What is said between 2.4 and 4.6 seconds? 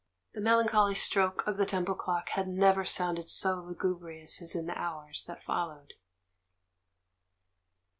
never sounded so lugubrious as